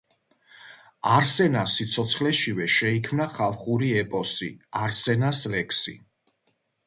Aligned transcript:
არსენას 1.15 1.75
სიცოცხლეშივე 1.79 2.67
შეიქმნა 2.77 3.27
ხალხური 3.35 3.91
ეპოსი 4.05 4.49
„არსენას 4.87 5.43
ლექსი“. 5.57 5.97